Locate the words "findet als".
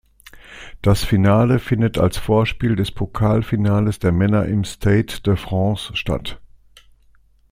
1.59-2.17